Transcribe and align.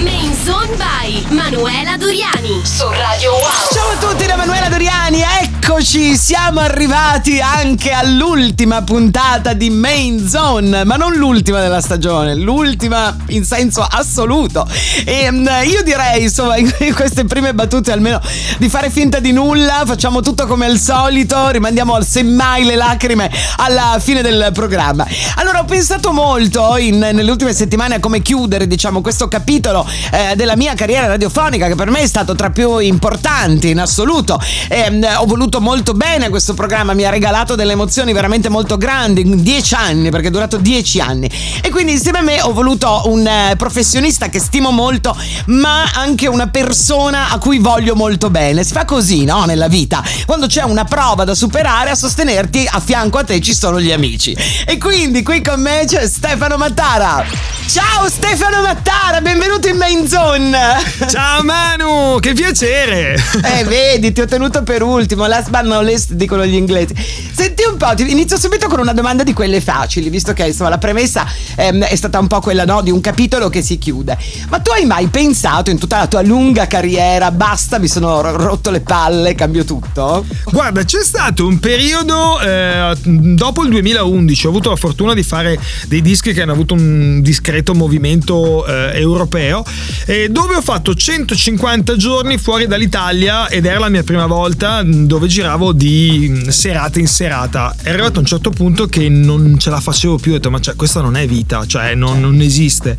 Main 0.00 0.34
Zone 0.42 0.74
by 0.76 1.22
Manuela 1.34 1.96
Doriani 1.98 2.62
su 2.64 2.88
Radio 2.88 3.30
Wow. 3.32 3.40
Ciao 3.72 3.90
a 3.90 4.12
tutti 4.12 4.26
da 4.26 4.36
Manuela 4.36 4.68
Doriani, 4.68 5.22
eccoci, 5.42 6.16
siamo 6.16 6.60
arrivati 6.60 7.40
anche 7.40 7.90
all'ultima 7.90 8.82
puntata 8.82 9.52
di 9.52 9.68
Main 9.68 10.26
Zone, 10.26 10.84
ma 10.84 10.96
non 10.96 11.12
l'ultima 11.14 11.60
della 11.60 11.80
stagione, 11.82 12.34
l'ultima 12.34 13.14
in 13.28 13.44
senso 13.44 13.86
assoluto. 13.88 14.66
E 15.04 15.30
mm, 15.30 15.46
io 15.66 15.82
direi, 15.82 16.22
insomma, 16.22 16.56
in 16.56 16.72
queste 16.96 17.24
prime 17.24 17.52
battute 17.52 17.92
almeno 17.92 18.20
di 18.58 18.68
fare 18.70 18.88
finta 18.88 19.20
di 19.20 19.32
nulla, 19.32 19.82
facciamo 19.84 20.20
tutto 20.20 20.46
come 20.46 20.66
al 20.66 20.78
solito, 20.78 21.50
rimandiamo 21.50 22.00
semmai 22.00 22.64
le 22.64 22.76
lacrime 22.76 23.30
alla 23.56 23.98
fine 24.00 24.22
del 24.22 24.50
programma. 24.54 25.06
Allora 25.36 25.60
ho 25.60 25.64
pensato 25.64 26.12
molto 26.12 26.76
in- 26.78 26.98
nelle 26.98 27.30
ultime 27.30 27.52
settimane 27.52 27.96
a 27.96 28.00
come 28.00 28.22
chiudere, 28.22 28.66
diciamo, 28.66 29.02
questo 29.02 29.28
capitolo 29.28 29.81
eh, 30.10 30.34
della 30.36 30.56
mia 30.56 30.74
carriera 30.74 31.06
radiofonica 31.06 31.66
che 31.66 31.74
per 31.74 31.90
me 31.90 32.00
è 32.00 32.06
stato 32.06 32.34
tra 32.34 32.50
più 32.50 32.78
importanti 32.78 33.70
in 33.70 33.80
assoluto. 33.80 34.40
Ehm, 34.68 35.06
ho 35.16 35.26
voluto 35.26 35.60
molto 35.60 35.92
bene 35.92 36.28
questo 36.28 36.54
programma, 36.54 36.94
mi 36.94 37.04
ha 37.04 37.10
regalato 37.10 37.54
delle 37.54 37.72
emozioni 37.72 38.12
veramente 38.12 38.48
molto 38.48 38.76
grandi 38.76 39.42
dieci 39.42 39.74
anni, 39.74 40.10
perché 40.10 40.28
è 40.28 40.30
durato 40.30 40.56
dieci 40.56 41.00
anni. 41.00 41.30
E 41.62 41.70
quindi 41.70 41.92
insieme 41.92 42.18
a 42.18 42.22
me 42.22 42.40
ho 42.42 42.52
voluto 42.52 43.02
un 43.06 43.26
eh, 43.26 43.54
professionista 43.56 44.28
che 44.28 44.40
stimo 44.40 44.70
molto, 44.70 45.16
ma 45.46 45.90
anche 45.94 46.26
una 46.26 46.48
persona 46.48 47.30
a 47.30 47.38
cui 47.38 47.58
voglio 47.58 47.94
molto 47.94 48.30
bene. 48.30 48.64
Si 48.64 48.72
fa 48.72 48.84
così, 48.84 49.24
no? 49.24 49.44
Nella 49.44 49.68
vita. 49.68 50.02
Quando 50.26 50.46
c'è 50.46 50.62
una 50.62 50.84
prova 50.84 51.24
da 51.24 51.34
superare, 51.34 51.90
a 51.90 51.94
sostenerti 51.94 52.68
a 52.70 52.80
fianco 52.80 53.18
a 53.18 53.24
te 53.24 53.40
ci 53.40 53.54
sono 53.54 53.80
gli 53.80 53.92
amici. 53.92 54.36
E 54.66 54.78
quindi 54.78 55.22
qui 55.22 55.42
con 55.42 55.60
me 55.60 55.84
c'è 55.86 56.06
Stefano 56.06 56.56
Mattara. 56.56 57.24
Ciao 57.66 58.08
Stefano 58.08 58.60
Mattara, 58.60 59.20
benvenuto 59.20 59.68
in 59.68 59.71
Main 59.74 60.06
Zone. 60.06 60.56
Ciao 61.08 61.42
Manu, 61.42 62.18
che 62.20 62.32
piacere! 62.32 63.14
Eh, 63.42 63.64
vedi, 63.64 64.12
ti 64.12 64.20
ho 64.20 64.26
tenuto 64.26 64.62
per 64.62 64.82
ultimo. 64.82 65.26
Last 65.26 65.50
but 65.50 65.62
not 65.62 65.82
least, 65.82 66.12
dicono 66.12 66.44
gli 66.44 66.54
inglesi. 66.54 66.94
Senti 67.32 67.64
un 67.68 67.76
po', 67.76 67.92
ti 67.94 68.08
inizio 68.10 68.38
subito 68.38 68.68
con 68.68 68.80
una 68.80 68.92
domanda 68.92 69.22
di 69.22 69.32
quelle 69.32 69.60
facili, 69.60 70.10
visto 70.10 70.32
che 70.32 70.46
insomma 70.46 70.68
la 70.68 70.78
premessa 70.78 71.26
ehm, 71.56 71.84
è 71.84 71.96
stata 71.96 72.18
un 72.18 72.26
po' 72.26 72.40
quella 72.40 72.64
no, 72.64 72.82
di 72.82 72.90
un 72.90 73.00
capitolo 73.00 73.48
che 73.48 73.62
si 73.62 73.78
chiude. 73.78 74.16
Ma 74.48 74.60
tu 74.60 74.70
hai 74.70 74.84
mai 74.84 75.08
pensato 75.08 75.70
in 75.70 75.78
tutta 75.78 75.98
la 75.98 76.06
tua 76.06 76.22
lunga 76.22 76.66
carriera, 76.66 77.30
basta, 77.30 77.78
mi 77.78 77.88
sono 77.88 78.20
rotto 78.20 78.70
le 78.70 78.80
palle, 78.80 79.34
cambio 79.34 79.64
tutto? 79.64 80.24
Guarda, 80.50 80.84
c'è 80.84 81.02
stato 81.02 81.46
un 81.46 81.58
periodo 81.58 82.40
eh, 82.40 82.94
dopo 83.02 83.62
il 83.64 83.70
2011, 83.70 84.46
ho 84.46 84.50
avuto 84.50 84.70
la 84.70 84.76
fortuna 84.76 85.14
di 85.14 85.22
fare 85.22 85.58
dei 85.86 86.02
dischi 86.02 86.32
che 86.32 86.42
hanno 86.42 86.52
avuto 86.52 86.74
un 86.74 87.20
discreto 87.22 87.74
movimento 87.74 88.66
eh, 88.66 88.98
europeo, 88.98 89.61
eh, 90.06 90.28
dove 90.28 90.56
ho 90.56 90.62
fatto 90.62 90.94
150 90.94 91.96
giorni 91.96 92.38
fuori 92.38 92.66
dall'Italia 92.66 93.48
ed 93.48 93.66
era 93.66 93.78
la 93.78 93.88
mia 93.88 94.02
prima 94.02 94.26
volta 94.26 94.82
dove 94.84 95.26
giravo 95.26 95.72
di 95.72 96.46
serata 96.48 96.98
in 96.98 97.06
serata. 97.06 97.74
È 97.80 97.90
arrivato 97.90 98.16
a 98.16 98.20
un 98.20 98.26
certo 98.26 98.50
punto 98.50 98.86
che 98.86 99.08
non 99.08 99.58
ce 99.58 99.70
la 99.70 99.80
facevo 99.80 100.18
più, 100.18 100.32
ho 100.32 100.34
detto 100.34 100.50
ma 100.50 100.60
cioè, 100.60 100.76
questa 100.76 101.00
non 101.00 101.16
è 101.16 101.26
vita, 101.26 101.66
cioè 101.66 101.94
non, 101.94 102.20
non 102.20 102.40
esiste. 102.40 102.96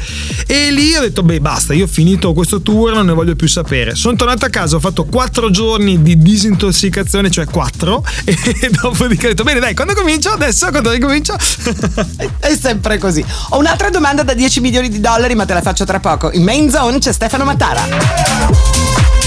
E 0.47 0.72
lì 0.72 0.95
ho 0.95 1.02
detto 1.02 1.23
beh 1.23 1.39
basta, 1.39 1.73
io 1.73 1.86
ho 1.86 1.88
finito 1.88 2.33
questo 2.33 2.61
tour, 2.61 2.94
non 2.94 3.05
ne 3.05 3.14
voglio 3.14 3.36
più 3.36 3.48
sapere. 3.48 3.95
Sono 3.95 4.16
tornato 4.16 4.45
a 4.45 4.50
casa, 4.50 4.75
ho 4.75 4.80
fatto 4.80 5.05
4 5.05 5.50
giorni 5.50 6.02
di 6.02 6.17
disintossicazione, 6.17 7.30
cioè 7.30 7.45
4, 7.45 8.05
e 8.25 8.70
dopodiché 8.81 9.27
ho 9.27 9.30
detto 9.30 9.44
bene 9.44 9.59
dai, 9.59 9.73
quando 9.73 9.94
comincio? 9.94 10.30
Adesso 10.30 10.70
quando 10.70 10.92
ricomincio? 10.92 11.36
È 12.39 12.55
sempre 12.55 12.98
così. 12.98 13.23
Ho 13.50 13.58
un'altra 13.58 13.89
domanda 13.89 14.23
da 14.23 14.33
10 14.33 14.60
milioni 14.60 14.89
di 14.89 14.99
dollari, 14.99 15.36
ma 15.36 15.45
te 15.45 15.54
la 15.54 15.61
faccio 15.61 15.86
tra 15.86 15.99
poco. 15.99 16.32
In 16.32 16.43
Main 16.55 16.69
Zone 16.69 16.99
c'è 16.99 17.11
Stefano 17.11 17.45
Mattara. 17.45 19.23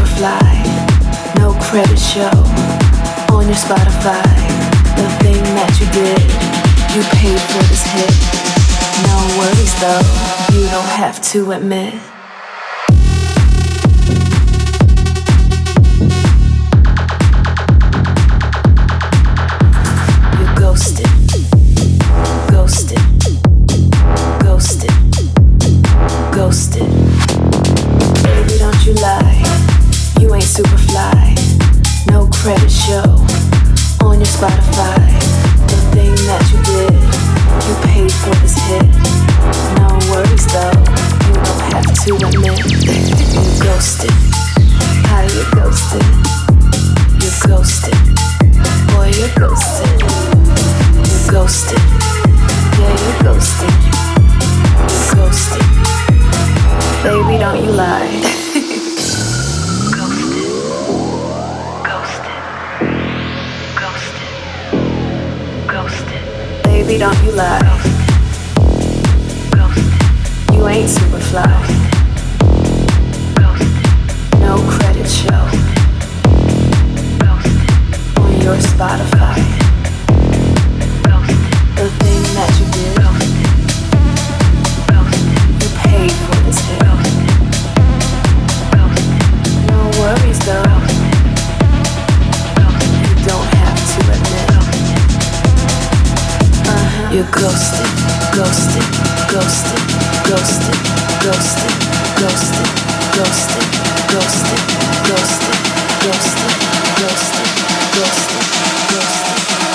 Superfly, 0.00 1.38
no 1.38 1.52
credit 1.60 1.98
show 1.98 2.30
on 3.34 3.44
your 3.44 3.54
Spotify. 3.54 4.24
The 4.96 5.08
thing 5.20 5.42
that 5.42 5.76
you 5.78 5.86
did, 5.92 6.24
you 6.96 7.02
paid 7.20 7.38
for 7.38 7.62
this 7.68 7.84
hit. 7.92 8.16
No 9.04 9.18
worries 9.36 9.74
though, 9.78 10.58
you 10.58 10.70
don't 10.70 10.88
have 10.96 11.20
to 11.32 11.52
admit. 11.52 12.19
You're 97.20 97.28
ghosted, 97.32 97.84
ghosted, 98.32 98.80
ghosted, 99.28 99.82
ghosted, 100.24 100.78
ghosted, 101.20 101.74
ghosted, 102.16 102.64
ghosted, 103.12 103.66
ghosted, 104.08 104.60
ghosted, 105.04 105.60
ghosted, 106.00 106.56
ghosted, 106.96 107.52
ghosted, 107.92 108.46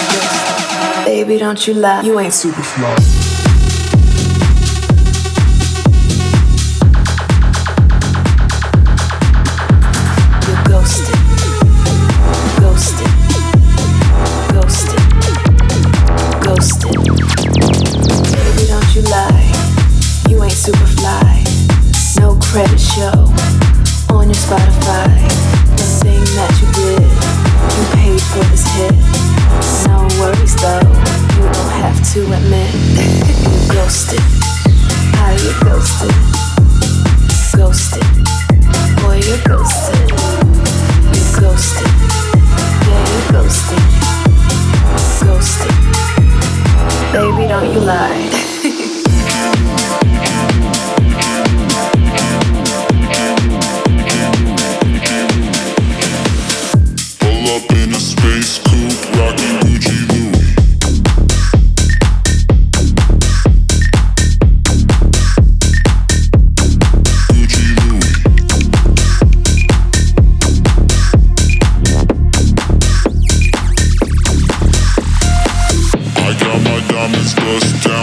ghosted. 0.10 1.06
Baby, 1.06 1.38
don't 1.38 1.68
you 1.68 1.76
lie, 1.76 2.02
you 2.02 2.20
ain't 2.20 2.34
super 2.34 2.64
fly. 2.64 3.25
comes 77.06 77.36
the 77.36 77.95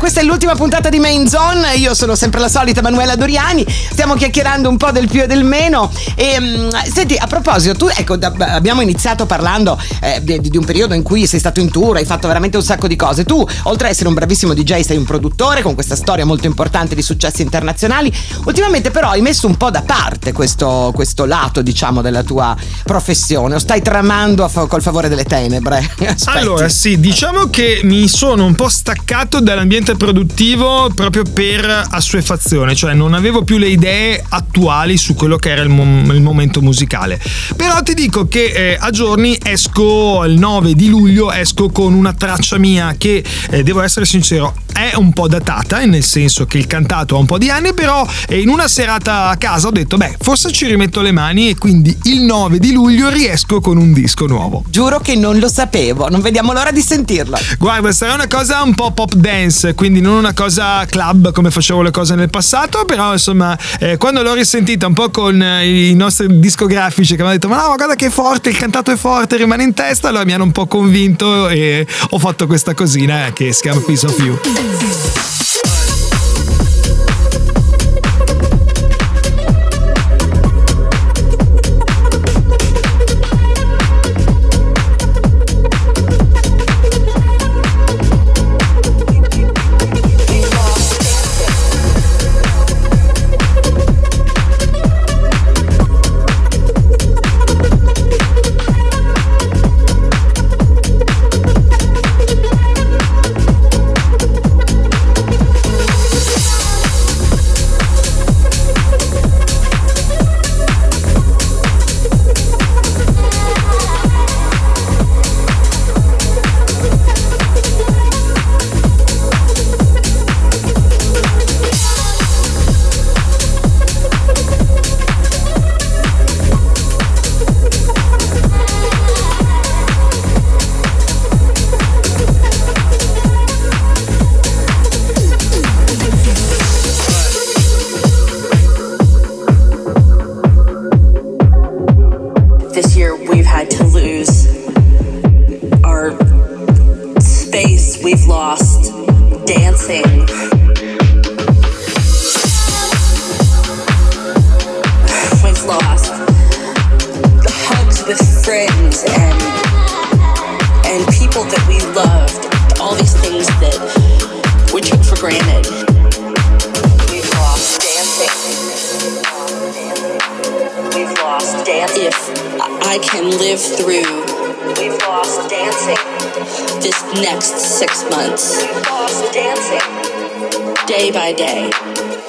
questa 0.00 0.22
è 0.22 0.24
l'ultima 0.24 0.54
puntata 0.54 0.88
di 0.88 0.98
Main 0.98 1.28
Zone. 1.28 1.74
Io 1.74 1.92
sono 1.92 2.14
sempre 2.14 2.40
la 2.40 2.48
solita 2.48 2.80
Manuela 2.80 3.16
Doriani. 3.16 3.66
Stiamo 3.68 4.14
chiacchierando 4.14 4.66
un 4.66 4.78
po' 4.78 4.90
del 4.92 5.06
più 5.08 5.20
e 5.20 5.26
del 5.26 5.44
meno. 5.44 5.92
E 6.14 6.40
mm, 6.40 6.68
senti, 6.90 7.16
a 7.16 7.26
proposito, 7.26 7.74
tu 7.74 7.86
ecco, 7.94 8.16
da- 8.16 8.32
abbiamo 8.48 8.80
iniziato 8.80 9.26
parlando 9.26 9.78
eh, 10.00 10.24
di, 10.24 10.40
di 10.40 10.56
un 10.56 10.64
periodo 10.64 10.94
in 10.94 11.02
cui 11.02 11.26
sei 11.26 11.38
stato 11.38 11.60
in 11.60 11.70
tour, 11.70 11.96
hai 11.96 12.06
fatto 12.06 12.26
veramente 12.28 12.56
un 12.56 12.62
sacco 12.62 12.88
di 12.88 12.96
cose. 12.96 13.24
Tu, 13.24 13.46
oltre 13.64 13.88
ad 13.88 13.92
essere 13.92 14.08
un 14.08 14.14
bravissimo 14.14 14.54
DJ, 14.54 14.80
sei 14.80 14.96
un 14.96 15.04
produttore 15.04 15.60
con 15.60 15.74
questa 15.74 15.96
storia 15.96 16.24
molto 16.24 16.46
importante 16.46 16.94
di 16.94 17.02
successi 17.02 17.42
internazionali. 17.42 18.10
Ultimamente, 18.46 18.90
però, 18.90 19.10
hai 19.10 19.20
messo 19.20 19.46
un 19.46 19.58
po' 19.58 19.70
da 19.70 19.82
parte 19.82 20.32
questo, 20.32 20.92
questo 20.94 21.26
lato, 21.26 21.60
diciamo, 21.60 22.00
della 22.00 22.22
tua 22.22 22.56
professione. 22.84 23.56
O 23.56 23.58
stai 23.58 23.82
tramando 23.82 24.48
fa- 24.48 24.64
col 24.64 24.80
favore 24.80 25.10
delle 25.10 25.24
tenebre? 25.24 25.76
Aspetti. 26.00 26.38
Allora, 26.38 26.70
sì, 26.70 26.98
diciamo 26.98 27.50
che 27.50 27.80
mi 27.82 28.08
sono 28.08 28.46
un 28.46 28.54
po' 28.54 28.70
staccato 28.70 29.40
dall'ambiente 29.40 29.88
produttivo 29.96 30.90
proprio 30.94 31.24
per 31.24 31.86
assuefazione, 31.90 32.74
cioè 32.74 32.94
non 32.94 33.14
avevo 33.14 33.42
più 33.42 33.58
le 33.58 33.68
idee 33.68 34.22
attuali 34.28 34.96
su 34.96 35.14
quello 35.14 35.36
che 35.36 35.50
era 35.50 35.62
il, 35.62 35.68
mom- 35.68 36.10
il 36.12 36.22
momento 36.22 36.60
musicale. 36.60 37.20
Però 37.56 37.82
ti 37.82 37.94
dico 37.94 38.28
che 38.28 38.44
eh, 38.44 38.76
a 38.78 38.90
giorni 38.90 39.38
esco 39.42 40.24
il 40.24 40.38
9 40.38 40.74
di 40.74 40.88
luglio, 40.88 41.32
esco 41.32 41.70
con 41.70 41.94
una 41.94 42.12
traccia 42.12 42.58
mia 42.58 42.94
che, 42.96 43.24
eh, 43.50 43.62
devo 43.62 43.80
essere 43.80 44.04
sincero, 44.04 44.54
è 44.72 44.94
un 44.94 45.12
po' 45.12 45.28
datata, 45.28 45.84
nel 45.84 46.04
senso 46.04 46.46
che 46.46 46.58
il 46.58 46.66
cantato 46.66 47.16
ha 47.16 47.18
un 47.18 47.26
po' 47.26 47.38
di 47.38 47.50
anni, 47.50 47.74
però 47.74 48.06
eh, 48.28 48.40
in 48.40 48.48
una 48.48 48.68
serata 48.68 49.28
a 49.28 49.36
casa 49.36 49.68
ho 49.68 49.70
detto, 49.70 49.96
beh, 49.96 50.16
forse 50.20 50.50
ci 50.52 50.66
rimetto 50.66 51.00
le 51.00 51.12
mani 51.12 51.48
e 51.48 51.56
quindi 51.56 51.96
il 52.04 52.22
9 52.22 52.58
di 52.58 52.72
luglio 52.72 53.08
riesco 53.10 53.60
con 53.60 53.76
un 53.76 53.92
disco 53.92 54.26
nuovo. 54.26 54.64
Giuro 54.68 55.00
che 55.00 55.16
non 55.16 55.38
lo 55.38 55.48
sapevo, 55.48 56.08
non 56.08 56.20
vediamo 56.20 56.52
l'ora 56.52 56.70
di 56.70 56.80
sentirlo. 56.80 57.38
Guarda, 57.58 57.92
sarà 57.92 58.14
una 58.14 58.26
cosa 58.26 58.62
un 58.62 58.74
po' 58.74 58.92
pop 58.92 59.14
dance, 59.14 59.74
quindi 59.80 60.02
non 60.02 60.16
una 60.16 60.34
cosa 60.34 60.84
club 60.84 61.32
come 61.32 61.50
facevo 61.50 61.80
le 61.80 61.90
cose 61.90 62.14
nel 62.14 62.28
passato, 62.28 62.84
però 62.84 63.14
insomma, 63.14 63.56
eh, 63.78 63.96
quando 63.96 64.20
l'ho 64.20 64.34
risentita 64.34 64.86
un 64.86 64.92
po' 64.92 65.08
con 65.08 65.40
eh, 65.40 65.88
i 65.88 65.94
nostri 65.94 66.38
discografici 66.38 67.16
che 67.16 67.22
mi 67.22 67.28
hanno 67.28 67.38
detto 67.38 67.48
"Ma 67.48 67.62
no, 67.62 67.70
ma 67.70 67.76
guarda 67.76 67.94
che 67.94 68.08
è 68.08 68.10
forte, 68.10 68.50
il 68.50 68.58
cantato 68.58 68.90
è 68.90 68.96
forte, 68.96 69.38
rimane 69.38 69.62
in 69.62 69.72
testa", 69.72 70.08
allora 70.08 70.26
mi 70.26 70.34
hanno 70.34 70.44
un 70.44 70.52
po' 70.52 70.66
convinto 70.66 71.48
e 71.48 71.86
ho 72.10 72.18
fatto 72.18 72.46
questa 72.46 72.74
cosina 72.74 73.28
eh, 73.28 73.32
che 73.32 73.54
si 73.54 73.62
chiama 73.62 73.80
Piece 73.80 74.04
of 74.04 74.18
You. 74.18 75.39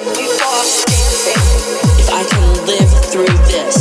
If 0.04 0.10
I 2.10 2.24
can 2.24 2.66
live 2.66 2.90
through 3.12 3.38
this, 3.46 3.81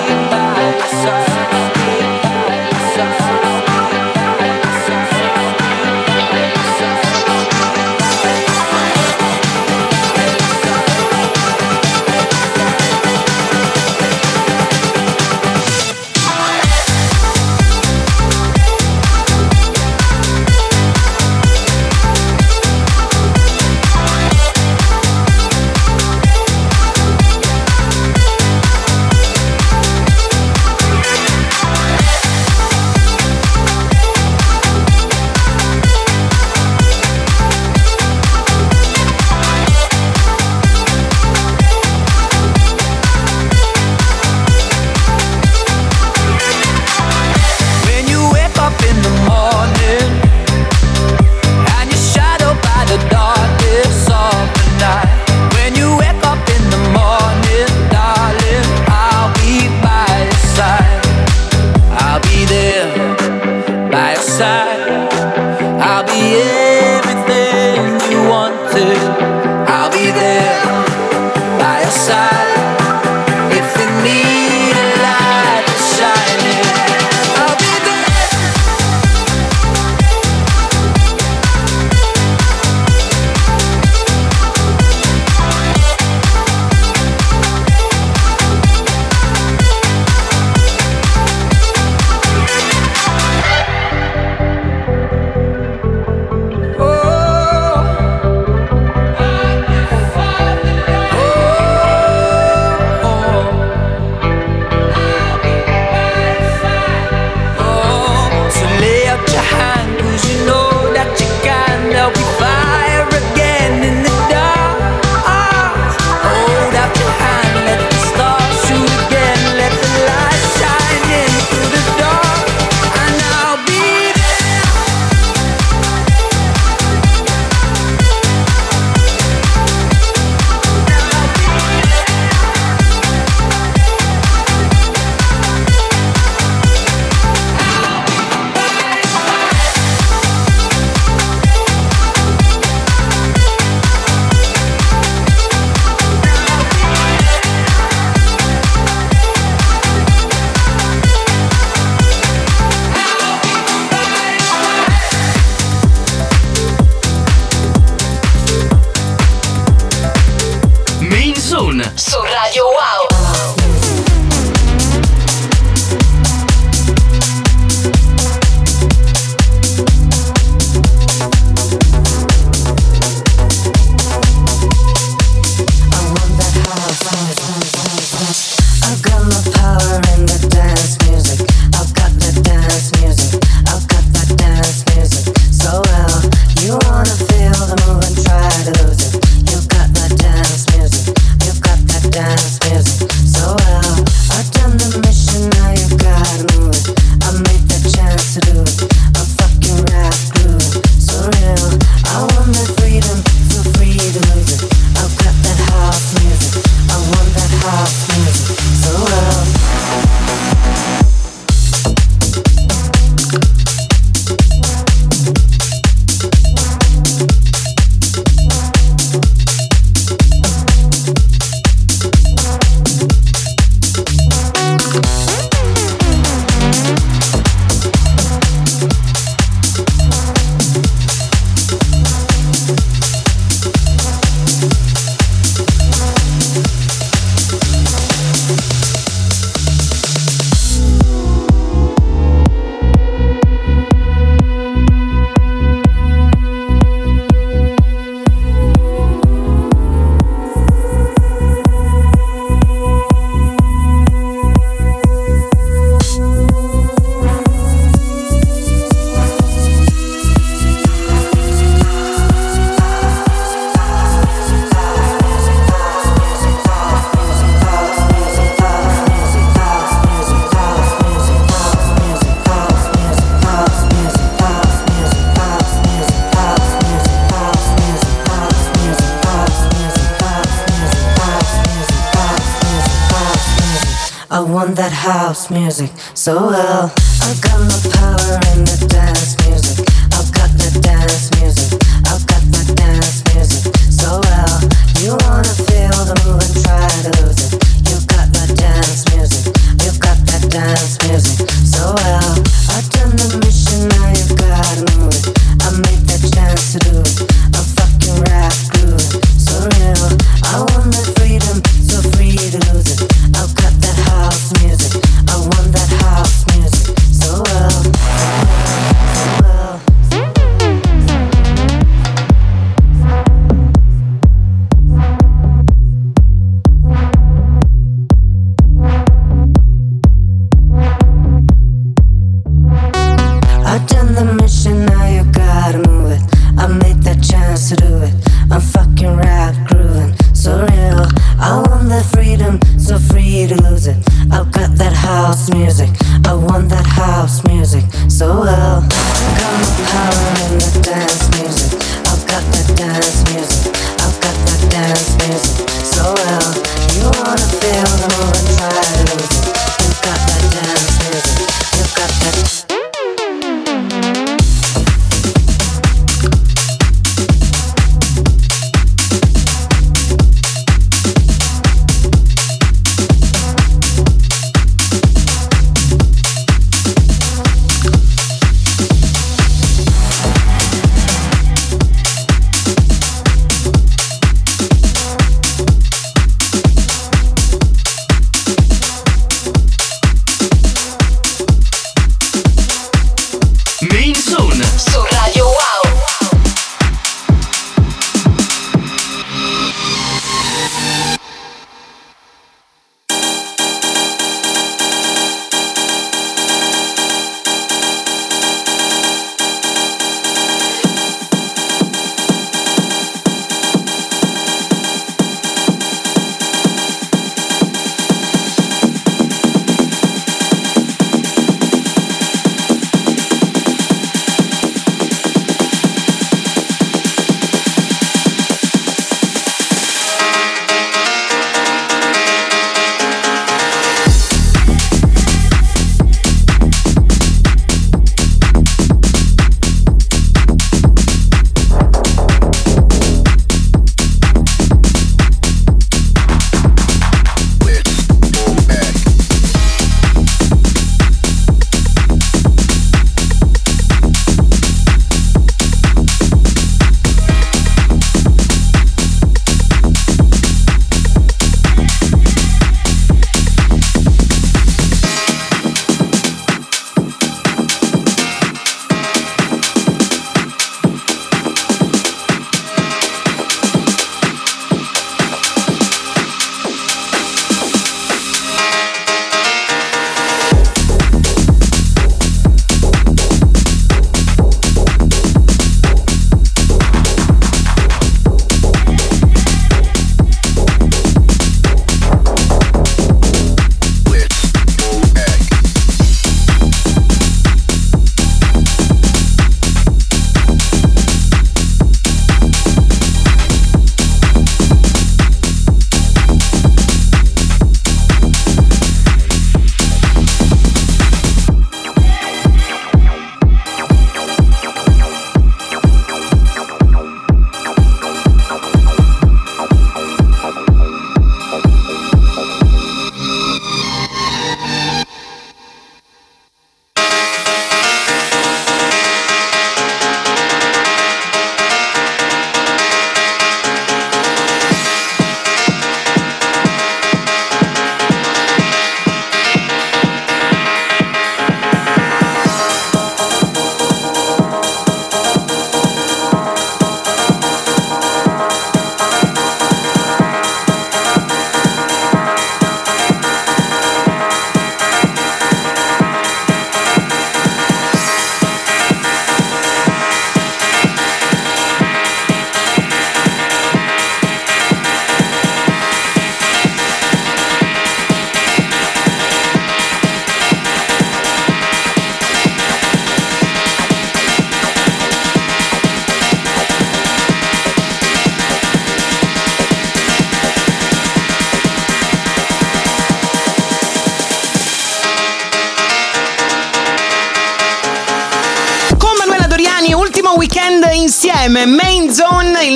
Insieme. 591.51 591.90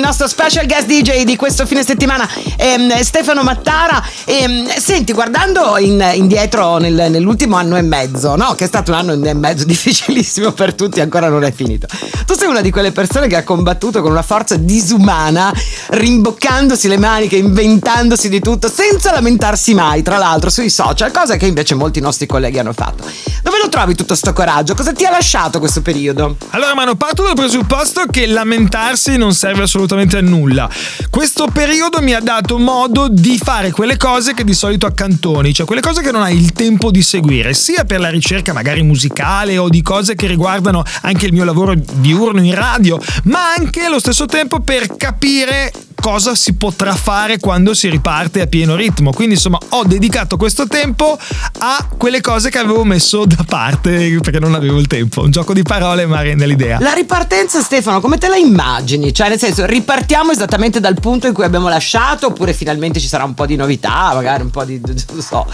Nostro 0.06 0.28
special 0.28 0.66
guest 0.66 0.86
DJ 0.86 1.24
di 1.24 1.34
questo 1.34 1.66
fine 1.66 1.82
settimana, 1.82 2.28
ehm, 2.56 3.00
Stefano 3.00 3.42
Mattara. 3.42 4.00
Ehm, 4.24 4.68
senti, 4.76 5.12
guardando 5.12 5.76
in- 5.78 6.12
indietro 6.14 6.76
nel- 6.76 7.08
nell'ultimo 7.10 7.56
anno 7.56 7.76
e 7.76 7.82
mezzo, 7.82 8.36
no? 8.36 8.54
Che 8.54 8.62
è 8.62 8.66
stato 8.68 8.92
un 8.92 8.98
anno 8.98 9.12
e 9.14 9.34
mezzo 9.34 9.64
difficilissimo 9.66 10.52
per 10.52 10.74
tutti, 10.74 11.00
ancora 11.00 11.28
non 11.28 11.42
è 11.42 11.50
finito. 11.52 11.88
Tu 12.24 12.34
sei 12.36 12.46
una 12.46 12.60
di 12.60 12.70
quelle 12.70 12.92
persone 12.92 13.26
che 13.26 13.34
ha 13.34 13.42
combattuto 13.42 14.00
con 14.00 14.12
una 14.12 14.22
forza 14.22 14.54
disumana, 14.54 15.52
rimboccandosi 15.88 16.86
le 16.86 16.98
maniche, 16.98 17.34
inventandosi 17.34 18.28
di 18.28 18.38
tutto, 18.38 18.70
senza 18.72 19.10
lamentarsi 19.10 19.74
mai, 19.74 20.02
tra 20.02 20.18
l'altro, 20.18 20.50
sui 20.50 20.70
social, 20.70 21.10
cosa 21.10 21.34
che 21.36 21.46
invece 21.46 21.74
molti 21.74 21.98
nostri 21.98 22.26
colleghi 22.26 22.60
hanno 22.60 22.72
fatto. 22.72 23.02
Dove 23.42 23.58
lo 23.60 23.68
trovi 23.68 23.96
tutto 23.96 24.14
sto 24.14 24.32
coraggio? 24.32 24.74
Cosa 24.76 24.92
ti 24.92 25.04
ha 25.04 25.10
lasciato 25.10 25.58
questo 25.58 25.82
periodo? 25.82 26.36
Allora, 26.50 26.74
Mano, 26.76 26.94
parto 26.94 27.24
dal 27.24 27.34
presupposto 27.34 28.04
che 28.08 28.26
lamentarsi 28.26 29.16
non 29.16 29.34
serve 29.34 29.62
assolutamente 29.62 29.94
a 29.98 30.20
nulla. 30.20 30.68
Questo 31.10 31.46
periodo 31.52 32.00
mi 32.00 32.12
ha 32.12 32.20
dato 32.20 32.58
modo 32.58 33.08
di 33.08 33.38
fare 33.42 33.70
quelle 33.70 33.96
cose 33.96 34.34
che 34.34 34.44
di 34.44 34.54
solito 34.54 34.86
accantoni, 34.86 35.54
cioè 35.54 35.66
quelle 35.66 35.80
cose 35.80 36.02
che 36.02 36.10
non 36.10 36.22
hai 36.22 36.36
il 36.36 36.52
tempo 36.52 36.90
di 36.90 37.02
seguire, 37.02 37.54
sia 37.54 37.84
per 37.84 38.00
la 38.00 38.10
ricerca 38.10 38.52
magari 38.52 38.82
musicale 38.82 39.56
o 39.58 39.68
di 39.68 39.82
cose 39.82 40.14
che 40.14 40.26
riguardano 40.26 40.84
anche 41.02 41.26
il 41.26 41.32
mio 41.32 41.44
lavoro 41.44 41.74
diurno 41.74 42.42
in 42.42 42.54
radio, 42.54 43.00
ma 43.24 43.52
anche 43.56 43.82
allo 43.82 43.98
stesso 43.98 44.26
tempo 44.26 44.60
per 44.60 44.96
capire 44.96 45.72
cosa 46.00 46.34
si 46.34 46.54
potrà 46.54 46.94
fare 46.94 47.38
quando 47.38 47.74
si 47.74 47.88
riparte 47.88 48.40
a 48.42 48.46
pieno 48.46 48.76
ritmo. 48.76 49.12
Quindi 49.12 49.34
insomma 49.34 49.58
ho 49.70 49.82
dedicato 49.84 50.36
questo 50.36 50.66
tempo 50.66 51.18
a 51.58 51.88
quelle 51.96 52.20
cose 52.20 52.50
che 52.50 52.58
avevo 52.58 52.84
messo 52.84 53.24
da 53.24 53.44
parte 53.46 54.18
perché 54.22 54.38
non 54.38 54.54
avevo 54.54 54.78
il 54.78 54.86
tempo. 54.86 55.22
Un 55.22 55.30
gioco 55.30 55.52
di 55.52 55.62
parole 55.62 56.06
ma 56.06 56.20
rende 56.20 56.46
l'idea. 56.46 56.78
La 56.80 56.92
ripartenza, 56.92 57.60
Stefano, 57.60 58.00
come 58.00 58.18
te 58.18 58.28
la 58.28 58.36
immagini? 58.36 59.12
Cioè, 59.12 59.28
nel 59.28 59.38
senso, 59.38 59.64
ripartiamo 59.66 60.30
esattamente 60.30 60.80
dal 60.80 60.98
punto 61.00 61.26
in 61.26 61.32
cui 61.32 61.44
abbiamo 61.44 61.68
lasciato, 61.68 62.28
oppure 62.28 62.52
finalmente 62.52 63.00
ci 63.00 63.08
sarà 63.08 63.24
un 63.24 63.34
po' 63.34 63.46
di 63.46 63.56
novità, 63.56 64.12
magari 64.14 64.42
un 64.42 64.50
po' 64.50 64.64
di. 64.64 64.80
non 64.84 65.22
so. 65.22 65.46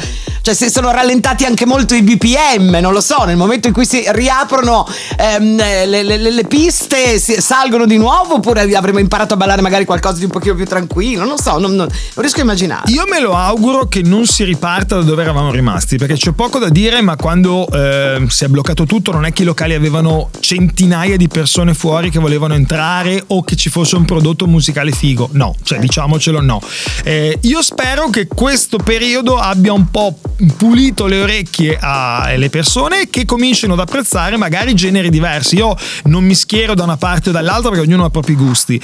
Cioè, 0.42 0.54
se 0.54 0.68
sono 0.70 0.90
rallentati 0.90 1.44
anche 1.44 1.64
molto 1.66 1.94
i 1.94 2.02
BPM, 2.02 2.78
non 2.80 2.92
lo 2.92 3.00
so, 3.00 3.24
nel 3.24 3.36
momento 3.36 3.68
in 3.68 3.72
cui 3.72 3.86
si 3.86 4.02
riaprono 4.08 4.86
ehm, 5.16 5.56
le, 5.56 5.86
le- 5.86 6.02
le- 6.02 6.30
le 6.30 6.44
piste, 6.44 7.18
si- 7.18 7.40
salgono 7.40 7.86
di 7.86 7.96
nuovo, 7.96 8.34
oppure 8.34 8.62
avremo 8.74 8.98
imparato 8.98 9.34
a 9.34 9.36
ballare 9.36 9.62
magari 9.62 9.84
qualcosa 9.84 10.18
di 10.18 10.24
un 10.24 10.30
pochino 10.32 10.54
più 10.54 10.66
tranquillo, 10.66 11.24
non 11.24 11.38
so, 11.38 11.58
non, 11.58 11.74
non- 11.74 11.86
non 11.86 11.88
riesco 12.16 12.38
a 12.38 12.42
immaginare. 12.42 12.90
Io 12.90 13.04
me 13.08 13.20
lo 13.20 13.34
auguro 13.34 13.86
che 13.86 14.02
non 14.02 14.26
si 14.26 14.44
riparta 14.44 14.96
da 14.96 15.02
dove 15.02 15.22
eravamo 15.22 15.50
rimasti, 15.52 15.96
perché 15.96 16.14
c'è 16.14 16.32
poco 16.32 16.58
da 16.58 16.68
dire, 16.68 17.00
ma 17.02 17.16
quando 17.16 17.68
eh, 17.70 18.24
si 18.28 18.44
è 18.44 18.48
bloccato 18.48 18.84
tutto 18.86 19.12
non 19.12 19.24
è 19.24 19.32
che 19.32 19.42
i 19.42 19.44
locali 19.44 19.74
avevano 19.74 20.30
centinaia 20.40 21.16
di 21.16 21.28
persone 21.28 21.74
fuori 21.74 22.10
che 22.10 22.18
volevano 22.18 22.54
entrare 22.54 23.22
o 23.28 23.42
che 23.42 23.56
ci 23.56 23.68
fosse 23.68 23.96
un 23.96 24.04
prodotto 24.04 24.46
musicale 24.46 24.90
figo. 24.90 25.28
No, 25.32 25.54
cioè 25.62 25.78
diciamocelo 25.78 26.40
no. 26.40 26.60
Eh, 27.04 27.38
io 27.42 27.62
spero 27.62 28.08
che 28.08 28.26
questo 28.26 28.78
periodo 28.78 29.36
abbia 29.36 29.72
un 29.72 29.90
po' 29.90 30.18
pulito 30.56 31.06
le 31.06 31.20
orecchie 31.20 31.78
alle 31.80 32.48
persone 32.48 33.08
che 33.10 33.24
comincino 33.24 33.74
ad 33.74 33.80
apprezzare 33.80 34.36
magari 34.36 34.74
generi 34.74 35.10
diversi. 35.10 35.56
Io 35.56 35.76
non 36.04 36.24
mi 36.24 36.34
schiero 36.34 36.74
da 36.74 36.84
una 36.84 36.96
parte 36.96 37.28
o 37.28 37.32
dall'altra 37.32 37.70
perché 37.70 37.84
ognuno 37.84 38.04
ha 38.04 38.08
i 38.08 38.10
propri 38.10 38.34
gusti. 38.34 38.80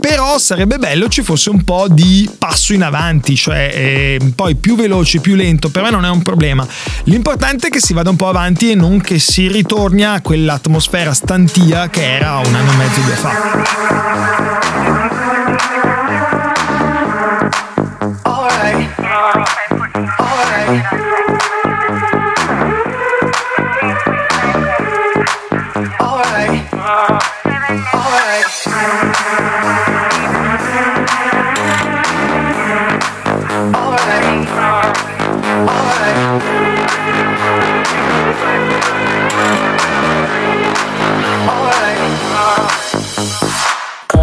Però 0.00 0.38
sarebbe 0.38 0.78
bello 0.78 0.87
ci 1.08 1.22
fosse 1.22 1.50
un 1.50 1.64
po' 1.64 1.86
di 1.88 2.28
passo 2.38 2.72
in 2.72 2.82
avanti, 2.82 3.36
cioè 3.36 3.70
eh, 3.72 4.18
poi 4.34 4.54
più 4.54 4.76
veloce, 4.76 5.20
più 5.20 5.34
lento, 5.34 5.70
per 5.70 5.82
me 5.82 5.90
non 5.90 6.04
è 6.04 6.10
un 6.10 6.22
problema. 6.22 6.66
L'importante 7.04 7.68
è 7.68 7.70
che 7.70 7.80
si 7.80 7.92
vada 7.92 8.10
un 8.10 8.16
po' 8.16 8.28
avanti 8.28 8.70
e 8.70 8.74
non 8.74 9.00
che 9.00 9.18
si 9.18 9.48
ritorni 9.48 10.04
a 10.04 10.20
quell'atmosfera 10.20 11.12
stantia 11.12 11.88
che 11.88 12.16
era 12.16 12.38
un 12.38 12.54
anno 12.54 12.72
e 12.72 12.76
mezzo 12.76 13.00
due 13.00 13.14
fa. 13.14 14.66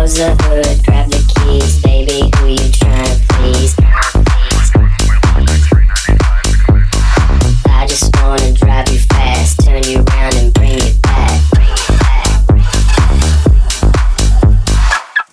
Hood, 0.05 0.85
grab 0.85 1.09
the 1.09 1.17
keys, 1.33 1.81
baby. 1.81 2.29
Who 2.37 2.49
you 2.49 2.69
to 2.69 3.19
please? 3.27 3.73
I 7.65 7.87
just 7.87 8.15
wanna 8.21 8.53
drive 8.53 8.87
you 8.89 8.99
fast, 8.99 9.65
turn 9.65 9.83
you 9.85 10.03
and 10.35 10.53
bring 10.53 10.77
it 10.77 11.01
back. 11.01 11.41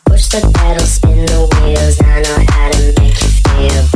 Push 0.07 0.29
the 0.29 0.51
pedal, 0.55 0.87
spin 0.87 1.27
the 1.27 1.41
wheels. 1.61 2.01
I 2.01 2.23
know 2.23 2.39
how 2.49 2.71
to 2.71 2.95
make 2.99 3.21
you 3.21 3.29
feel. 3.29 3.92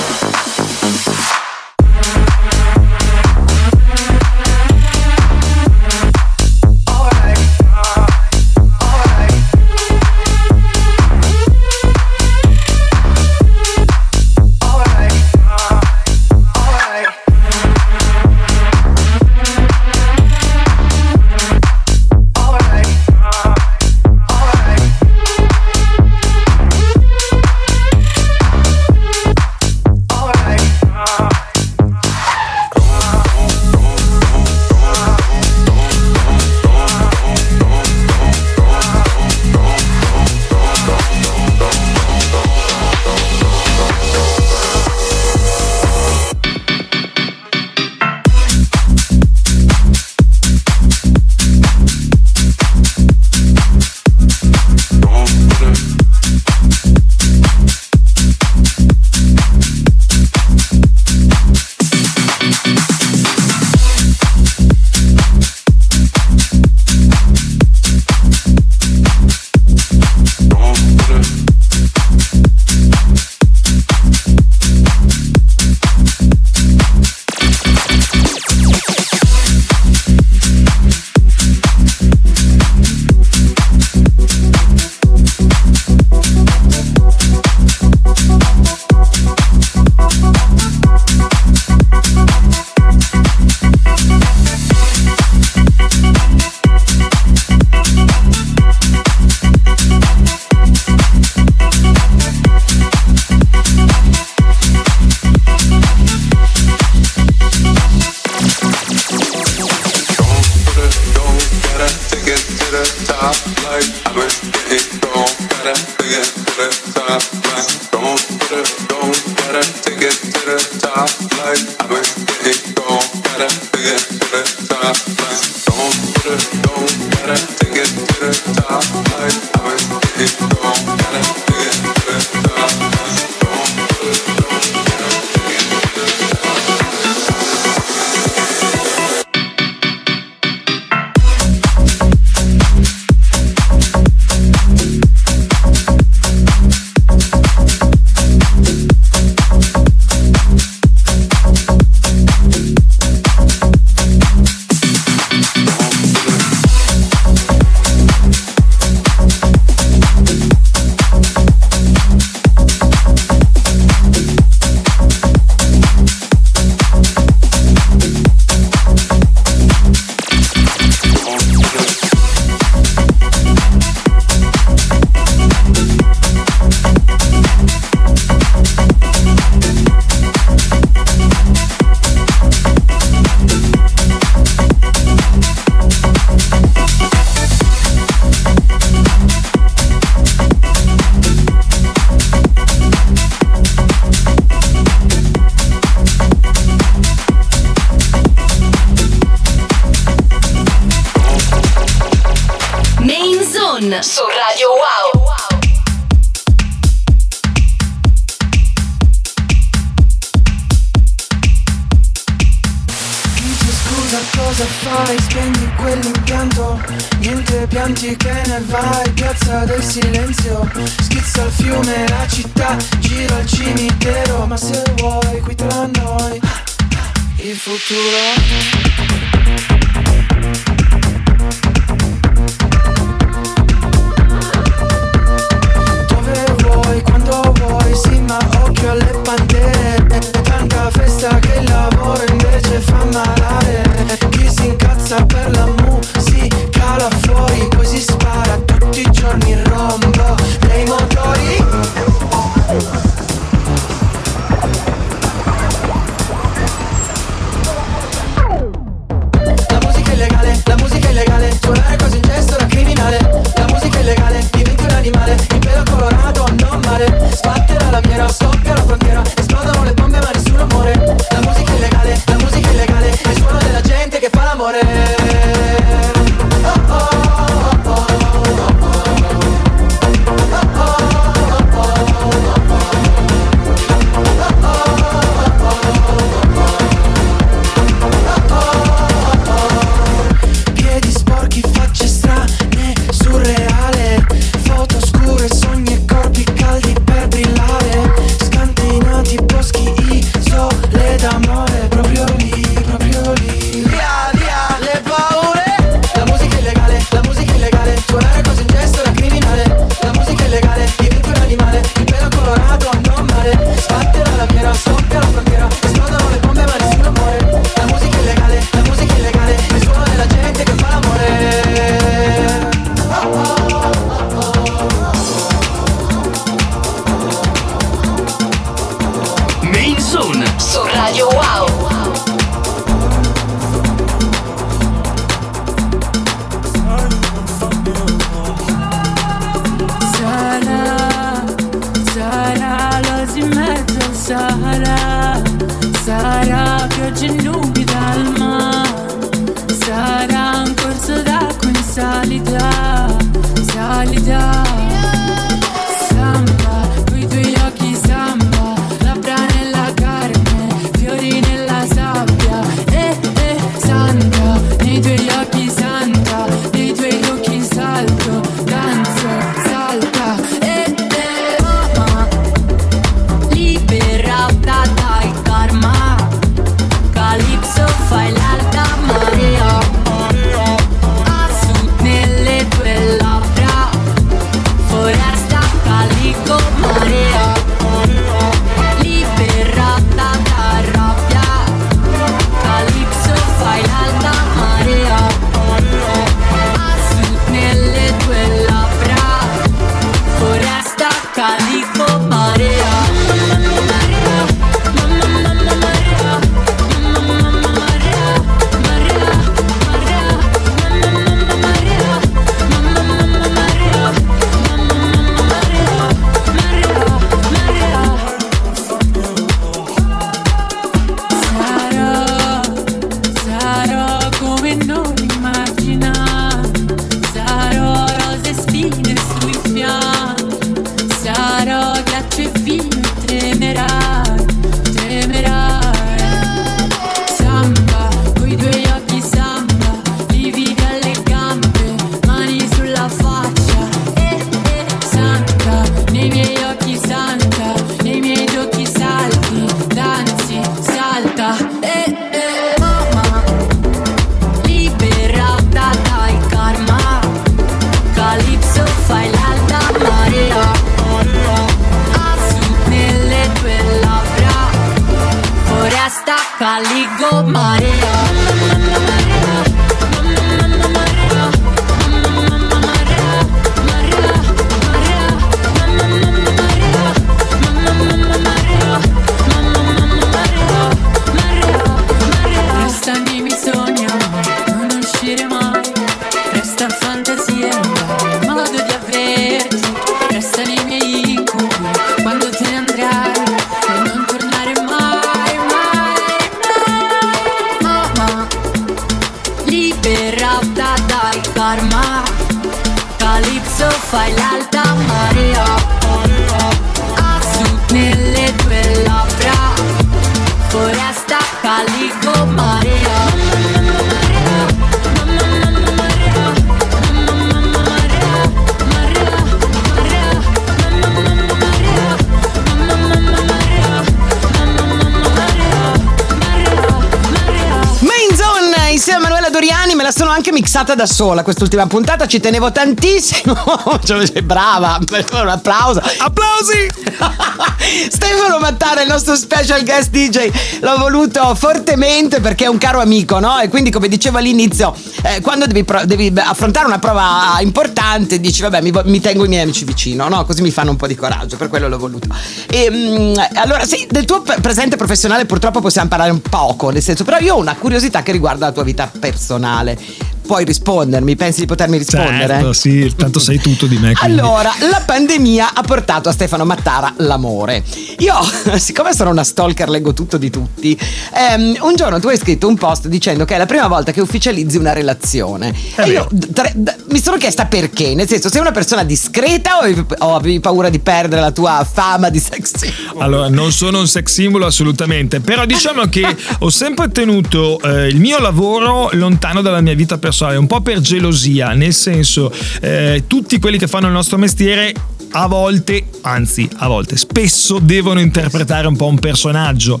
Da 530.96 531.06
sola 531.06 531.42
quest'ultima 531.42 531.86
puntata, 531.86 532.26
ci 532.26 532.40
tenevo 532.40 532.72
tantissimo. 532.72 533.54
Cioè, 534.06 534.42
Brava, 534.42 534.98
un 535.32 535.48
applauso. 535.48 536.00
Applausi! 536.18 536.88
Stefano 538.08 538.58
Mattara, 538.58 539.02
il 539.02 539.08
nostro 539.08 539.36
special 539.36 539.82
guest 539.84 540.10
DJ, 540.10 540.50
l'ho 540.80 540.96
voluto 540.98 541.54
fortemente 541.54 542.40
perché 542.40 542.64
è 542.64 542.68
un 542.68 542.78
caro 542.78 543.00
amico, 543.00 543.38
no? 543.38 543.58
E 543.60 543.68
quindi, 543.68 543.90
come 543.90 544.08
dicevo 544.08 544.38
all'inizio, 544.38 544.94
eh, 545.22 545.40
quando 545.40 545.66
devi, 545.66 545.84
pro- 545.84 546.04
devi 546.04 546.32
affrontare 546.34 546.86
una 546.86 546.98
prova 546.98 547.58
importante, 547.60 548.40
dici, 548.40 548.62
vabbè, 548.62 548.80
mi, 548.80 548.92
mi 549.04 549.20
tengo 549.20 549.44
i 549.44 549.48
miei 549.48 549.62
amici 549.62 549.84
vicino, 549.84 550.28
no? 550.28 550.44
Così 550.44 550.62
mi 550.62 550.70
fanno 550.70 550.90
un 550.90 550.96
po' 550.96 551.06
di 551.06 551.14
coraggio, 551.14 551.56
per 551.56 551.68
quello 551.68 551.88
l'ho 551.88 551.98
voluto. 551.98 552.28
E, 552.68 552.88
mm, 552.90 553.34
allora, 553.54 553.84
sì, 553.84 554.06
del 554.10 554.24
tuo 554.24 554.42
presente 554.60 554.96
professionale 554.96 555.44
purtroppo 555.44 555.80
possiamo 555.80 556.08
parlare 556.08 556.30
un 556.30 556.40
poco, 556.40 556.90
nel 556.90 557.02
senso, 557.02 557.24
però 557.24 557.38
io 557.38 557.54
ho 557.54 557.58
una 557.58 557.74
curiosità 557.74 558.22
che 558.22 558.32
riguarda 558.32 558.66
la 558.66 558.72
tua 558.72 558.84
vita 558.84 559.10
personale. 559.18 560.34
Puoi 560.46 560.64
rispondermi? 560.64 561.34
Pensi 561.36 561.60
di 561.60 561.66
potermi 561.66 561.98
rispondere? 561.98 562.46
Certo, 562.46 562.72
sì, 562.72 563.12
tanto 563.16 563.38
sai 563.38 563.58
tutto 563.58 563.86
di 563.86 563.96
me. 563.98 564.14
quindi. 564.14 564.38
Allora, 564.40 564.72
la 564.90 565.02
pandemia 565.04 565.74
ha 565.74 565.82
portato 565.82 566.28
a 566.28 566.32
Stefano 566.32 566.64
Mattara 566.64 567.12
l'amore. 567.18 567.82
Io, 568.18 568.34
siccome 568.78 569.12
sono 569.12 569.30
una 569.30 569.44
stalker, 569.44 569.88
leggo 569.88 570.12
tutto 570.12 570.36
di 570.36 570.50
tutti. 570.50 570.98
ehm, 571.34 571.76
un 571.80 571.96
giorno 571.96 572.20
tu 572.20 572.28
hai 572.28 572.38
scritto 572.38 572.68
un 572.68 572.76
post 572.76 573.08
dicendo 573.08 573.44
che 573.44 573.54
è 573.54 573.58
la 573.58 573.66
prima 573.66 573.88
volta 573.88 574.12
che 574.12 574.20
ufficializzi 574.20 574.76
una 574.76 574.92
relazione. 574.92 575.74
e 575.96 576.08
io 576.08 576.26
d- 576.30 576.52
tre- 576.52 576.74
mi 577.10 577.20
sono 577.20 577.36
chiesta 577.36 577.66
perché. 577.66 578.14
Nel 578.14 578.28
senso, 578.28 578.48
sei 578.48 578.60
una 578.60 578.72
persona 578.72 579.02
discreta 579.04 579.78
o 579.78 579.80
avevi, 579.80 580.04
o 580.18 580.34
avevi 580.34 580.60
paura 580.60 580.88
di 580.88 580.98
perdere 581.00 581.40
la 581.40 581.50
tua 581.50 581.86
fama 581.90 582.28
di 582.30 582.38
sex 582.38 582.76
symbol? 582.76 583.22
Allora, 583.22 583.48
non 583.48 583.72
sono 583.72 583.98
un 583.98 584.06
sex 584.06 584.32
symbol 584.32 584.62
assolutamente, 584.62 585.40
però 585.40 585.66
diciamo 585.66 586.06
che 586.08 586.24
ho 586.60 586.70
sempre 586.70 587.08
tenuto 587.10 587.80
eh, 587.80 588.06
il 588.08 588.16
mio 588.20 588.38
lavoro 588.38 589.08
lontano 589.12 589.60
dalla 589.60 589.80
mia 589.80 589.94
vita 589.94 590.16
personale, 590.18 590.34
un 590.44 590.66
po' 590.66 590.80
per 590.80 591.00
gelosia, 591.00 591.72
nel 591.72 591.94
senso, 591.94 592.52
eh, 592.80 593.24
tutti 593.26 593.58
quelli 593.58 593.78
che 593.78 593.86
fanno 593.86 594.06
il 594.06 594.12
nostro 594.12 594.38
mestiere 594.38 594.94
a 595.38 595.46
volte, 595.48 596.04
anzi 596.22 596.68
a 596.76 596.88
volte, 596.88 597.16
spesso 597.16 597.78
devono 597.78 598.20
interpretare 598.20 598.86
un 598.86 598.96
po' 598.96 599.06
un 599.06 599.18
personaggio. 599.18 600.00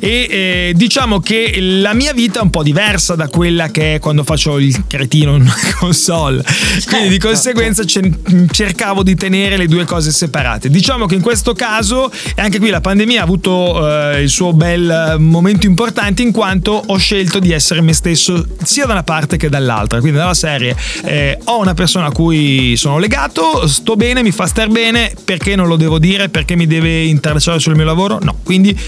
E 0.00 0.26
eh, 0.28 0.72
diciamo 0.74 1.20
che 1.20 1.56
la 1.60 1.94
mia 1.94 2.12
vita 2.12 2.40
è 2.40 2.42
un 2.42 2.50
po' 2.50 2.62
diversa 2.62 3.14
da 3.14 3.28
quella 3.28 3.70
che 3.70 3.94
è 3.94 3.98
quando 4.00 4.24
faccio 4.24 4.58
il 4.58 4.84
cretino 4.88 5.36
in 5.36 5.42
una 5.42 5.54
console, 5.78 6.44
quindi 6.88 7.10
di 7.10 7.18
conseguenza 7.18 7.84
ce- 7.84 8.18
cercavo 8.50 9.02
di 9.02 9.14
tenere 9.14 9.56
le 9.56 9.68
due 9.68 9.84
cose 9.84 10.10
separate. 10.10 10.68
Diciamo 10.68 11.06
che 11.06 11.14
in 11.14 11.22
questo 11.22 11.52
caso, 11.52 12.10
e 12.10 12.42
anche 12.42 12.58
qui 12.58 12.70
la 12.70 12.80
pandemia 12.80 13.20
ha 13.20 13.24
avuto 13.24 13.88
eh, 13.88 14.22
il 14.22 14.28
suo 14.28 14.52
bel 14.52 14.90
eh, 14.90 15.18
momento 15.18 15.66
importante 15.66 16.22
in 16.22 16.32
quanto 16.32 16.82
ho 16.84 16.96
scelto 16.96 17.38
di 17.38 17.52
essere 17.52 17.80
me 17.82 17.92
stesso 17.92 18.44
sia 18.64 18.86
da 18.86 18.92
una 18.92 19.04
parte 19.04 19.36
che 19.36 19.48
dall'altra, 19.48 19.71
quindi 20.00 20.18
dalla 20.18 20.34
serie 20.34 20.76
eh, 21.04 21.38
ho 21.44 21.58
una 21.58 21.74
persona 21.74 22.06
a 22.06 22.12
cui 22.12 22.76
sono 22.76 22.98
legato, 22.98 23.66
sto 23.66 23.96
bene, 23.96 24.22
mi 24.22 24.30
fa 24.30 24.46
star 24.46 24.68
bene, 24.68 25.12
perché 25.24 25.56
non 25.56 25.66
lo 25.66 25.76
devo 25.76 25.98
dire, 25.98 26.28
perché 26.28 26.56
mi 26.56 26.66
deve 26.66 27.04
interessare 27.04 27.58
sul 27.58 27.74
mio 27.74 27.84
lavoro? 27.84 28.18
No, 28.20 28.36
quindi 28.42 28.78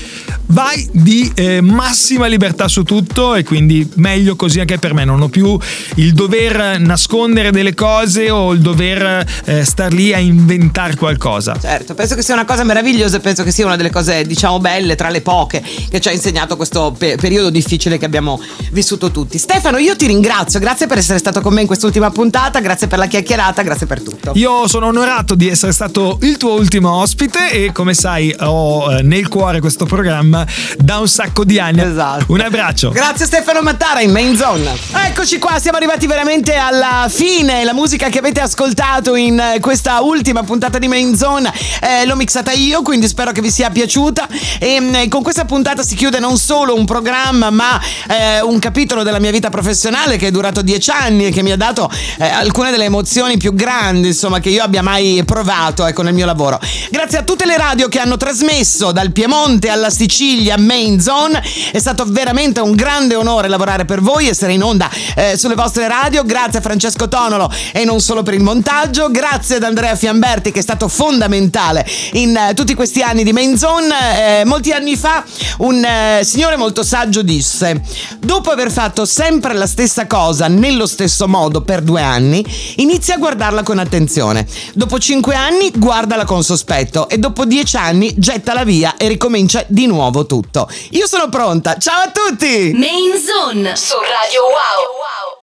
vai 0.47 0.87
di 0.93 1.31
eh, 1.35 1.61
massima 1.61 2.27
libertà 2.27 2.69
su 2.69 2.83
tutto 2.83 3.35
e 3.35 3.45
quindi 3.45 3.89
meglio 3.97 4.37
così 4.37 4.61
anche 4.61 4.79
per 4.79 4.95
me, 4.95 5.05
non 5.05 5.21
ho 5.21 5.29
più 5.29 5.59
il 5.97 6.13
dover 6.13 6.79
nascondere 6.79 7.51
delle 7.51 7.75
cose 7.75 8.31
o 8.31 8.53
il 8.53 8.61
dover 8.61 9.27
eh, 9.45 9.65
star 9.65 9.93
lì 9.93 10.13
a 10.13 10.19
inventare 10.19 10.97
qualcosa. 10.97 11.57
Certo, 11.61 11.95
penso 11.95 12.15
che 12.15 12.23
sia 12.23 12.35
una 12.35 12.45
cosa 12.45 12.65
meravigliosa 12.65 13.21
penso 13.21 13.43
che 13.43 13.51
sia 13.51 13.65
una 13.65 13.77
delle 13.77 13.91
cose, 13.91 14.25
diciamo, 14.25 14.61
belle 14.61 14.95
tra 14.97 15.09
le 15.09 15.21
poche 15.21 15.63
che 15.89 16.01
ci 16.01 16.09
ha 16.09 16.13
insegnato 16.13 16.57
questo 16.57 16.95
pe- 16.97 17.17
periodo 17.17 17.51
difficile 17.51 17.99
che 17.99 18.05
abbiamo 18.05 18.41
vissuto 18.71 19.11
tutti. 19.11 19.39
Stefano, 19.39 19.79
io 19.79 19.97
ti 19.97 20.07
ringrazio, 20.07 20.61
grazie 20.61 20.74
per 20.75 20.99
essere 20.99 21.19
stato 21.19 21.41
con 21.41 21.55
me 21.55 21.61
in 21.61 21.67
quest'ultima 21.67 22.11
puntata, 22.11 22.59
grazie 22.61 22.89
per 22.89 22.99
la 22.99 23.07
chiacchierata, 23.07 23.63
grazie 23.63 23.87
per 23.87 24.03
tutto. 24.03 24.33
Io 24.35 24.67
sono 24.67 24.87
onorato 24.87 25.35
di 25.35 25.49
essere 25.49 25.73
stato 25.73 26.19
il 26.23 26.37
tuo 26.37 26.55
ultimo 26.55 26.93
ospite 26.93 27.51
e 27.51 27.73
come 27.73 27.95
sai 27.95 28.35
ho 28.41 28.93
eh, 28.93 29.03
nel 29.03 29.29
cuore 29.29 29.61
questo 29.61 29.87
programma 29.87 30.45
da 30.77 30.99
un 30.99 31.09
sacco 31.09 31.45
di 31.45 31.59
anni. 31.59 31.81
Esatto. 31.81 32.25
Un 32.29 32.41
abbraccio. 32.41 32.91
Grazie 32.91 33.27
Stefano 33.27 33.63
Mattara 33.63 34.01
in 34.01 34.11
Main 34.11 34.37
Zone. 34.37 34.77
Eccoci 35.07 35.39
qua, 35.39 35.59
siamo 35.61 35.77
arrivati 35.77 36.07
veramente 36.07 36.55
alla 36.55 37.07
fine. 37.09 37.63
La 37.63 37.73
musica 37.73 38.09
che 38.09 38.19
avete 38.19 38.41
ascoltato 38.41 39.15
in 39.15 39.39
eh, 39.39 39.61
questa 39.61 40.01
ultima 40.01 40.43
puntata 40.43 40.79
di 40.79 40.89
Main 40.89 41.17
Zone 41.17 41.53
eh, 41.81 42.05
l'ho 42.05 42.17
mixata 42.17 42.51
io, 42.51 42.83
quindi 42.83 43.07
spero 43.07 43.31
che 43.31 43.41
vi 43.41 43.51
sia 43.51 43.71
piaciuta. 43.71 44.27
E 44.59 44.81
mm, 44.81 45.09
con 45.09 45.23
questa 45.23 45.45
puntata 45.45 45.83
si 45.83 45.95
chiude 45.95 46.19
non 46.19 46.37
solo 46.37 46.75
un 46.75 46.85
programma, 46.85 47.51
ma 47.51 47.81
eh, 48.09 48.41
un 48.41 48.59
capitolo 48.59 49.03
della 49.05 49.21
mia 49.21 49.31
vita 49.31 49.51
professionale 49.51 50.17
che 50.17 50.29
è 50.29 50.31
durato 50.31 50.63
dieci 50.65 50.91
anni 50.91 51.27
e 51.27 51.31
che 51.31 51.43
mi 51.43 51.53
ha 51.53 51.57
dato 51.57 51.91
eh, 52.19 52.27
alcune 52.27 52.71
delle 52.71 52.85
emozioni 52.85 53.37
più 53.37 53.55
grandi, 53.55 54.09
insomma, 54.09 54.41
che 54.41 54.49
io 54.49 54.63
abbia 54.63 54.83
mai 54.83 55.23
provato 55.25 55.87
ecco, 55.87 56.03
nel 56.03 56.15
mio 56.15 56.27
lavoro. 56.27 56.59
Grazie 56.91 57.19
a 57.19 57.23
tutte 57.23 57.45
le 57.45 57.57
radio 57.57 57.89
che 57.89 57.99
hanno 57.99 58.17
trasmesso 58.17 58.93
dal 58.93 59.13
Piemonte 59.13 59.69
alla 59.69 59.91
Sicilia 59.91 60.57
Main 60.59 61.01
Zone. 61.01 61.43
È 61.71 61.79
stato 61.79 62.05
veramente 62.07 62.61
un 62.61 62.73
grande 62.75 63.15
onore 63.15 63.49
lavorare 63.49 63.85
per 63.85 64.01
voi, 64.01 64.29
essere 64.29 64.53
in 64.53 64.63
onda 64.63 64.91
eh, 65.15 65.37
sulle 65.37 65.55
vostre 65.55 65.87
radio. 65.87 66.25
Grazie 66.25 66.59
a 66.59 66.63
Francesco 66.63 67.09
Tonolo 67.09 67.51
e 67.73 67.85
non 67.85 68.01
solo 68.01 68.23
per 68.23 68.35
il 68.35 68.43
montaggio. 68.43 69.11
Grazie 69.11 69.57
ad 69.57 69.63
Andrea 69.63 69.95
Fiamberti 69.97 70.51
che 70.51 70.61
è 70.61 70.63
stato 70.63 70.89
fondamentale 70.89 71.87
in 72.13 72.37
eh, 72.37 72.55
tutti 72.55 72.75
questi 72.75 73.03
anni 73.03 73.25
di 73.25 73.33
Main 73.33 73.57
Zone. 73.59 74.41
Eh, 74.41 74.45
molti 74.45 74.73
anni 74.73 74.97
fa 74.97 75.25
un 75.59 75.85
eh, 75.85 76.25
signore 76.25 76.57
molto 76.57 76.83
saggio 76.83 77.23
disse: 77.23 77.81
Dopo 78.19 78.51
aver 78.51 78.71
fatto 78.71 79.05
sempre 79.05 79.55
la 79.55 79.67
stessa 79.67 80.07
cosa 80.07 80.44
nello 80.49 80.87
stesso 80.87 81.29
modo 81.29 81.63
per 81.63 81.83
due 81.83 82.03
anni, 82.03 82.45
inizia 82.77 83.15
a 83.15 83.19
guardarla 83.19 83.63
con 83.63 83.79
attenzione. 83.79 84.47
Dopo 84.75 84.99
cinque 84.99 85.35
anni 85.35 85.71
guardala 85.75 86.25
con 86.25 86.43
sospetto 86.43 87.09
e 87.09 87.19
dopo 87.19 87.45
dieci 87.45 87.77
anni 87.77 88.15
gettala 88.17 88.65
via 88.65 88.97
e 88.97 89.09
ricomincia 89.09 89.65
di 89.69 89.87
nuovo 89.87 90.27
tutto. 90.27 90.69
Io 90.91 91.07
sono 91.07 91.29
pronta. 91.29 91.77
Ciao 91.79 92.03
a 92.03 92.11
tutti! 92.11 92.73
Main 92.75 93.13
Zone 93.19 93.77
su 93.77 93.95
Radio 93.95 94.43
Wow. 94.43 95.25